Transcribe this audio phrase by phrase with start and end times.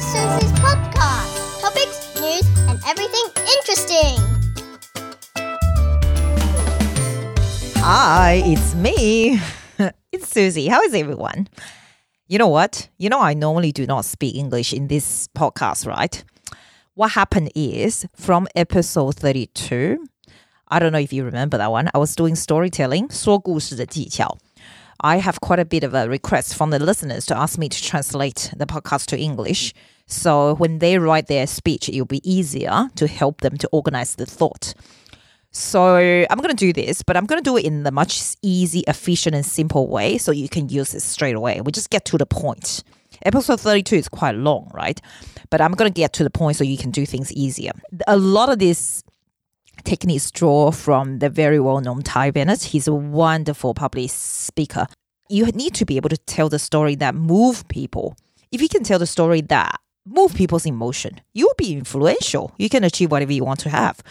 [0.00, 3.26] to Susie's podcast topics, news, and everything
[3.58, 4.16] interesting.
[7.76, 9.40] Hi, it's me.
[10.12, 10.68] it's Susie.
[10.68, 11.48] How is everyone?
[12.28, 12.88] You know what?
[12.96, 16.24] You know, I normally do not speak English in this podcast, right?
[16.94, 20.06] What happened is from episode 32,
[20.68, 24.38] I don't know if you remember that one, I was doing storytelling, 说故事的技巧。
[25.02, 28.52] I have quite a bit of a request from the listeners to ask me to translate
[28.56, 29.72] the podcast to English.
[30.06, 34.26] So when they write their speech, it'll be easier to help them to organize the
[34.26, 34.74] thought.
[35.52, 35.96] So
[36.30, 38.80] I'm going to do this, but I'm going to do it in the much easy,
[38.86, 41.60] efficient, and simple way so you can use it straight away.
[41.60, 42.84] We just get to the point.
[43.22, 45.00] Episode 32 is quite long, right?
[45.50, 47.72] But I'm going to get to the point so you can do things easier.
[48.06, 49.02] A lot of this
[49.84, 52.62] techniques draw from the very well-known Ty Bennett.
[52.62, 54.86] He's a wonderful public speaker.
[55.28, 58.16] You need to be able to tell the story that move people.
[58.50, 62.52] If you can tell the story that move people's emotion, you'll be influential.
[62.58, 64.02] You can achieve whatever you want to have.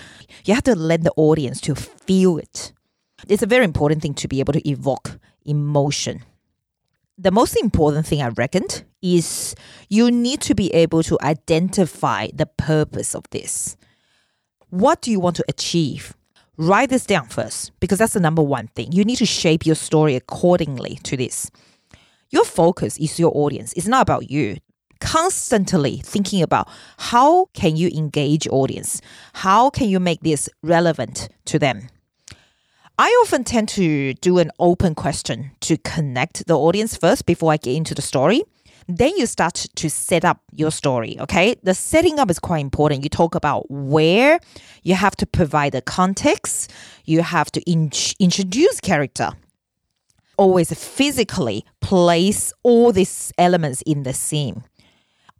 [0.45, 2.73] You have to let the audience to feel it.
[3.27, 6.23] It's a very important thing to be able to evoke emotion.
[7.17, 9.55] The most important thing I reckoned is
[9.89, 13.75] you need to be able to identify the purpose of this.
[14.69, 16.13] What do you want to achieve?
[16.55, 18.91] Write this down first because that's the number one thing.
[18.91, 21.49] You need to shape your story accordingly to this.
[22.29, 23.73] Your focus is your audience.
[23.73, 24.57] It's not about you.
[24.99, 29.01] Constantly thinking about how can you engage audience?
[29.33, 31.87] How can you make this relevant to them?
[32.99, 37.57] I often tend to do an open question to connect the audience first before I
[37.57, 38.43] get into the story
[38.97, 41.55] then you start to set up your story okay?
[41.63, 43.03] The setting up is quite important.
[43.03, 44.39] You talk about where
[44.83, 46.71] you have to provide the context.
[47.05, 49.31] You have to in- introduce character.
[50.37, 54.63] Always physically place all these elements in the scene.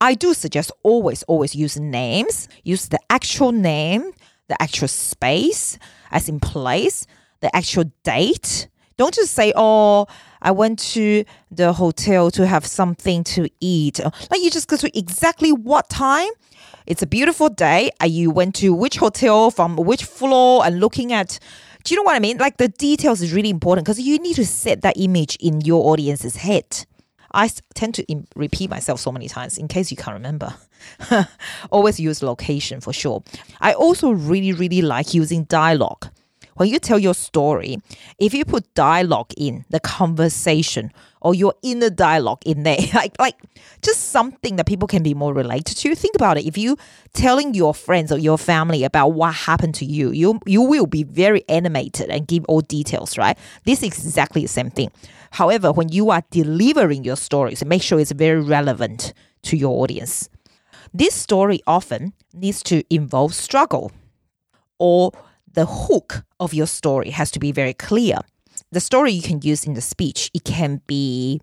[0.02, 2.48] I do suggest always always use names.
[2.64, 4.14] Use the actual name
[4.50, 5.78] the actual space
[6.12, 7.06] as in place
[7.40, 8.68] the actual date
[9.00, 10.08] don't just say, oh,
[10.42, 14.02] I went to the hotel to have something to eat.
[14.02, 16.30] Uh, like you just go to exactly what time.
[16.86, 17.92] It's a beautiful day.
[18.04, 21.40] Uh, you went to which hotel from which floor and looking at.
[21.86, 22.38] Do you know what I mean?
[22.40, 25.92] Like the details is really important because you need to set that image in your
[25.92, 26.86] audience's head.
[27.32, 30.54] I tend to Im- repeat myself so many times in case you can't remember.
[31.72, 33.24] Always use location for sure.
[33.62, 36.10] I also really, really like using dialogue
[36.60, 37.78] when you tell your story,
[38.18, 43.38] if you put dialogue in the conversation or your inner dialogue in there, like like
[43.82, 45.96] just something that people can be more related to.
[45.96, 46.46] Think about it.
[46.46, 46.76] If you
[47.14, 51.04] telling your friends or your family about what happened to you, you you will be
[51.06, 53.38] very animated and give all details, right?
[53.64, 54.92] This is exactly the same thing.
[55.32, 60.28] However, when you are delivering your stories, make sure it's very relevant to your audience.
[60.94, 63.94] This story often needs to involve struggle
[64.78, 65.14] or
[65.60, 68.20] the hook of your story has to be very clear.
[68.72, 71.42] The story you can use in the speech, it can be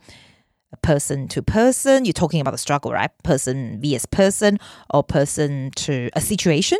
[0.72, 2.06] a person to person.
[2.06, 3.10] You're talking about the struggle, right?
[3.24, 4.06] Person vs.
[4.06, 6.78] person, or person to a situation,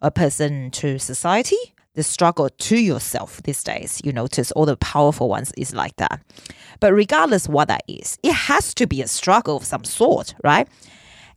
[0.00, 1.58] a person to society.
[1.94, 6.22] The struggle to yourself these days, you notice all the powerful ones is like that.
[6.78, 10.68] But regardless what that is, it has to be a struggle of some sort, right?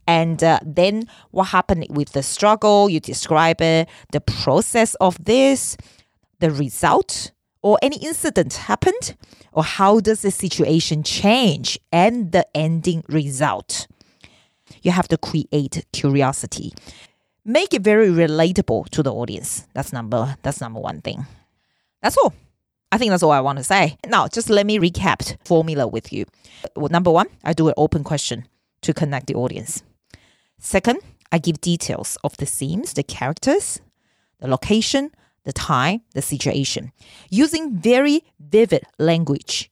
[0.06, 2.88] And uh, then what happened with the struggle?
[2.90, 5.76] You describe it, the process of this,
[6.40, 7.32] the result,
[7.62, 9.16] or any incident happened,
[9.52, 13.86] or how does the situation change and the ending result.
[14.82, 16.72] You have to create curiosity.
[17.44, 19.66] Make it very relatable to the audience.
[19.72, 21.26] That's number that's number one thing.
[22.02, 22.34] That's all.
[22.92, 23.96] I think that's all I want to say.
[24.06, 26.26] Now, just let me recap formula with you.
[26.76, 28.46] Well, number one, I do an open question
[28.82, 29.82] to connect the audience.
[30.64, 33.82] Second, I give details of the scenes, the characters,
[34.40, 35.10] the location,
[35.44, 36.90] the time, the situation,
[37.28, 39.70] using very vivid language.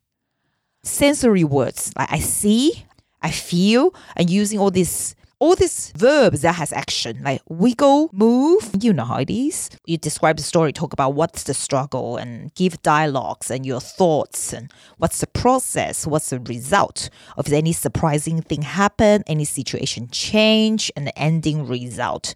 [0.82, 2.84] Sensory words like I see,
[3.22, 8.70] I feel, and using all these all these verbs that has action, like wiggle, move,
[8.80, 9.70] you know how it is.
[9.86, 14.52] You describe the story, talk about what's the struggle, and give dialogues and your thoughts,
[14.52, 20.92] and what's the process, what's the result of any surprising thing happen, any situation change,
[20.94, 22.34] and the ending result.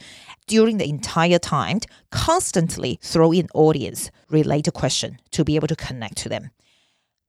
[0.49, 6.17] During the entire time, constantly throw in audience related question to be able to connect
[6.19, 6.51] to them.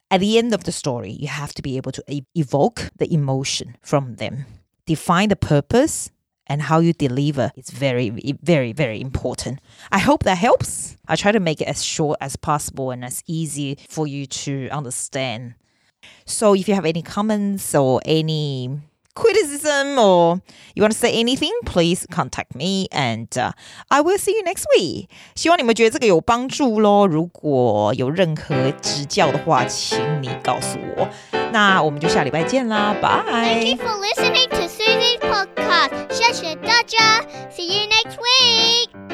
[0.10, 2.04] At the end of the story, you have to be able to
[2.34, 4.48] evoke the emotion from them
[4.87, 6.11] define the purpose
[6.47, 8.11] and how you deliver is very,
[8.43, 9.61] very, very important.
[9.91, 10.97] I hope that helps.
[11.07, 14.69] I try to make it as short as possible and as easy for you to
[14.71, 15.55] understand.
[16.27, 18.81] So if you have any comments or any
[19.15, 20.41] criticism or
[20.75, 23.53] you want to say anything, please contact me and uh,
[23.91, 25.09] I will see you next week.
[25.37, 27.07] 希望你们觉得这个有帮助咯。
[27.07, 31.09] 如果有任何指教的话，请你告诉我。
[31.58, 33.24] 那我们就下礼拜见啦，拜。
[33.26, 37.20] Thank you for listening to Susie's podcast，谢谢大家
[37.50, 39.07] ，See you next week。